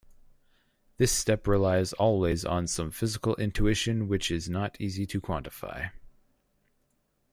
This 0.97 1.11
step 1.11 1.45
relies 1.45 1.93
always 1.93 2.43
on 2.43 2.65
some 2.65 2.89
physical 2.89 3.35
intuition 3.35 4.07
which 4.07 4.31
is 4.31 4.49
not 4.49 4.75
easy 4.81 5.05
to 5.05 5.21
quantify. 5.21 5.91